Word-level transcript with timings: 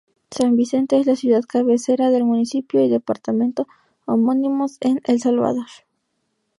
San 0.31 0.55
Vicente 0.55 0.99
es 0.99 1.05
la 1.05 1.15
ciudad 1.15 1.43
cabecera 1.47 2.09
del 2.09 2.23
municipio 2.25 2.83
y 2.83 2.89
departamento 2.89 3.67
homónimos 4.07 4.77
en 4.81 4.99
El 5.03 5.21
Salvador. 5.21 5.67